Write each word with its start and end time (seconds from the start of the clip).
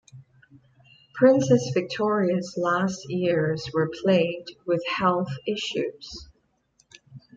Princess 1.13 1.69
Victoria's 1.75 2.55
last 2.57 3.05
years 3.07 3.69
were 3.71 3.91
plagued 4.01 4.49
with 4.65 4.81
health 4.87 5.27
issues. 5.45 6.27